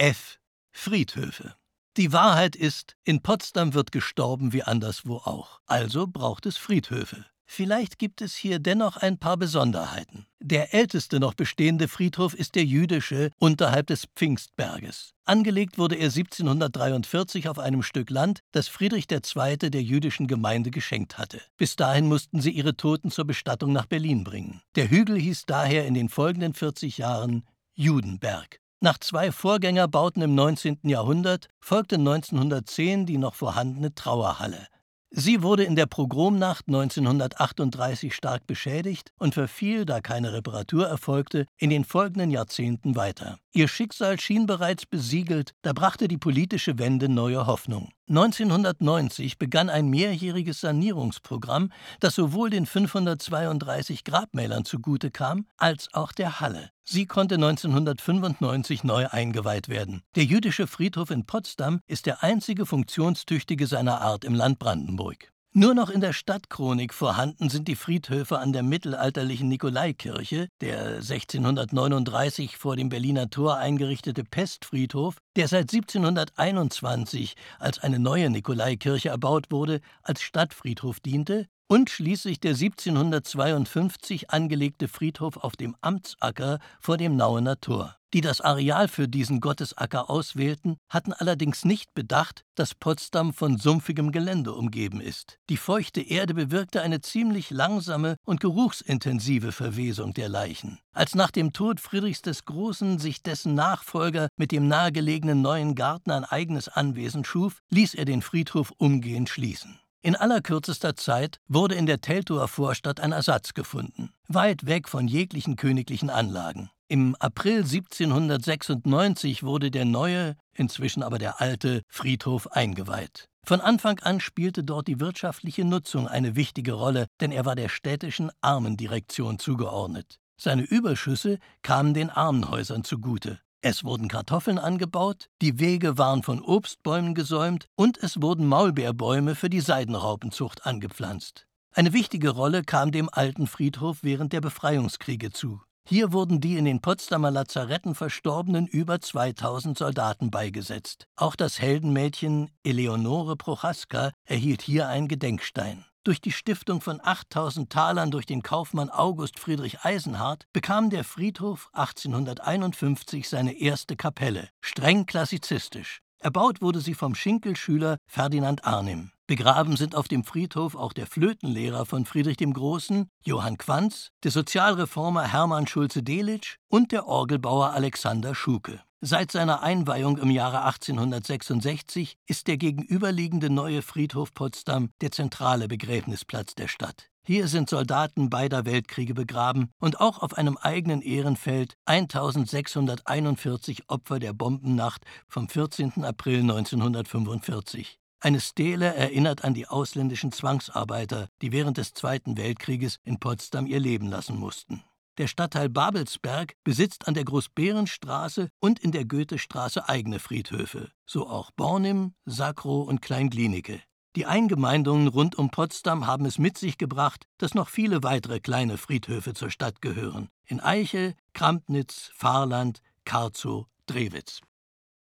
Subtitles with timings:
[0.00, 0.38] F.
[0.70, 1.56] Friedhöfe.
[1.96, 5.58] Die Wahrheit ist, in Potsdam wird gestorben wie anderswo auch.
[5.66, 7.26] Also braucht es Friedhöfe.
[7.46, 10.26] Vielleicht gibt es hier dennoch ein paar Besonderheiten.
[10.38, 15.14] Der älteste noch bestehende Friedhof ist der jüdische unterhalb des Pfingstberges.
[15.24, 19.56] Angelegt wurde er 1743 auf einem Stück Land, das Friedrich II.
[19.56, 21.40] der jüdischen Gemeinde geschenkt hatte.
[21.56, 24.62] Bis dahin mussten sie ihre Toten zur Bestattung nach Berlin bringen.
[24.76, 27.42] Der Hügel hieß daher in den folgenden 40 Jahren
[27.74, 28.60] Judenberg.
[28.80, 30.78] Nach zwei Vorgängerbauten im 19.
[30.84, 34.68] Jahrhundert folgte 1910 die noch vorhandene Trauerhalle.
[35.10, 41.70] Sie wurde in der Pogromnacht 1938 stark beschädigt und verfiel, da keine Reparatur erfolgte, in
[41.70, 43.38] den folgenden Jahrzehnten weiter.
[43.52, 47.90] Ihr Schicksal schien bereits besiegelt, da brachte die politische Wende neue Hoffnung.
[48.08, 56.40] 1990 begann ein mehrjähriges Sanierungsprogramm, das sowohl den 532 Grabmälern zugute kam, als auch der
[56.40, 56.70] Halle.
[56.84, 60.02] Sie konnte 1995 neu eingeweiht werden.
[60.16, 65.30] Der jüdische Friedhof in Potsdam ist der einzige funktionstüchtige seiner Art im Land Brandenburg.
[65.54, 72.58] Nur noch in der Stadtchronik vorhanden sind die Friedhöfe an der mittelalterlichen Nikolaikirche, der 1639
[72.58, 79.80] vor dem Berliner Tor eingerichtete Pestfriedhof, der seit 1721 als eine neue Nikolaikirche erbaut wurde,
[80.02, 87.60] als Stadtfriedhof diente, und schließlich der 1752 angelegte Friedhof auf dem Amtsacker vor dem Nauener
[87.60, 87.94] Tor.
[88.14, 94.12] Die das Areal für diesen Gottesacker auswählten, hatten allerdings nicht bedacht, dass Potsdam von sumpfigem
[94.12, 95.38] Gelände umgeben ist.
[95.50, 100.78] Die feuchte Erde bewirkte eine ziemlich langsame und geruchsintensive Verwesung der Leichen.
[100.94, 106.10] Als nach dem Tod Friedrichs des Großen sich dessen Nachfolger mit dem nahegelegenen neuen Garten
[106.10, 109.78] ein eigenes Anwesen schuf, ließ er den Friedhof umgehend schließen.
[110.00, 115.56] In allerkürzester Zeit wurde in der Teltower Vorstadt ein Ersatz gefunden, weit weg von jeglichen
[115.56, 116.70] königlichen Anlagen.
[116.86, 123.28] Im April 1796 wurde der neue, inzwischen aber der alte, Friedhof eingeweiht.
[123.44, 127.68] Von Anfang an spielte dort die wirtschaftliche Nutzung eine wichtige Rolle, denn er war der
[127.68, 130.18] städtischen Armendirektion zugeordnet.
[130.40, 133.40] Seine Überschüsse kamen den Armenhäusern zugute.
[133.60, 139.50] Es wurden Kartoffeln angebaut, die Wege waren von Obstbäumen gesäumt und es wurden Maulbeerbäume für
[139.50, 141.48] die Seidenraupenzucht angepflanzt.
[141.72, 145.60] Eine wichtige Rolle kam dem alten Friedhof während der Befreiungskriege zu.
[145.88, 151.06] Hier wurden die in den Potsdamer Lazaretten verstorbenen über 2000 Soldaten beigesetzt.
[151.16, 155.84] Auch das Heldenmädchen Eleonore Prochaska erhielt hier einen Gedenkstein.
[156.04, 161.68] Durch die Stiftung von 8000 Talern durch den Kaufmann August Friedrich Eisenhardt bekam der Friedhof
[161.72, 166.00] 1851 seine erste Kapelle, streng klassizistisch.
[166.20, 169.12] Erbaut wurde sie vom Schinkelschüler Ferdinand Arnim.
[169.28, 174.30] Begraben sind auf dem Friedhof auch der Flötenlehrer von Friedrich dem Großen, Johann Quanz, der
[174.30, 178.80] Sozialreformer Hermann Schulze-Delitzsch und der Orgelbauer Alexander Schuke.
[179.00, 186.56] Seit seiner Einweihung im Jahre 1866 ist der gegenüberliegende neue Friedhof Potsdam der zentrale Begräbnisplatz
[186.56, 187.08] der Stadt.
[187.24, 194.32] Hier sind Soldaten beider Weltkriege begraben und auch auf einem eigenen Ehrenfeld 1641 Opfer der
[194.32, 196.04] Bombennacht vom 14.
[196.04, 198.00] April 1945.
[198.18, 203.78] Eine Stele erinnert an die ausländischen Zwangsarbeiter, die während des Zweiten Weltkrieges in Potsdam ihr
[203.78, 204.82] Leben lassen mussten.
[205.18, 211.50] Der Stadtteil Babelsberg besitzt an der Großbeerenstraße und in der Goethestraße eigene Friedhöfe, so auch
[211.50, 213.80] Bornim, Sakrow und Kleinglinike.
[214.14, 218.78] Die Eingemeindungen rund um Potsdam haben es mit sich gebracht, dass noch viele weitere kleine
[218.78, 220.28] Friedhöfe zur Stadt gehören.
[220.46, 224.40] In Eiche, Krampnitz, Fahrland, Karzow, Drewitz.